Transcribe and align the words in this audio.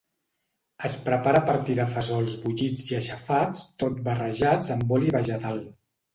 Es 0.87 0.95
prepara 1.09 1.41
a 1.45 1.45
partir 1.49 1.75
de 1.79 1.85
fesols 1.91 2.37
bullits 2.47 2.87
i 2.93 2.99
aixafats 3.01 3.63
tot 3.85 4.01
barrejats 4.09 4.75
amb 4.79 4.97
oli 4.99 5.15
vegetal. 5.21 5.63